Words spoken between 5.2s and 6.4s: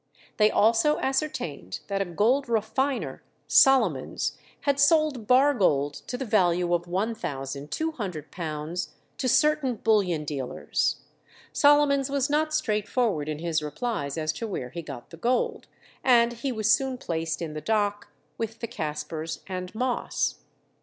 bar gold to the